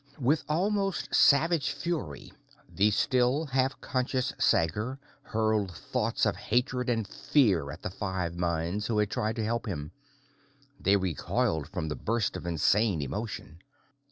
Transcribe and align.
_With 0.19 0.43
almost 0.49 1.13
savage 1.13 1.73
fury, 1.73 2.33
the 2.67 2.89
still 2.89 3.45
half 3.45 3.79
conscious 3.81 4.33
Sager 4.39 4.97
hurled 5.25 5.69
thoughts 5.75 6.25
of 6.25 6.35
hatred 6.37 6.89
and 6.89 7.07
fear 7.07 7.69
at 7.69 7.83
the 7.83 7.91
five 7.91 8.33
minds 8.35 8.87
who 8.87 8.97
had 8.97 9.11
tried 9.11 9.35
to 9.35 9.45
help 9.45 9.67
him. 9.67 9.91
They 10.79 10.95
recoiled 10.97 11.67
from 11.67 11.87
the 11.87 11.95
burst 11.95 12.35
of 12.35 12.47
insane 12.47 13.03
emotion. 13.03 13.59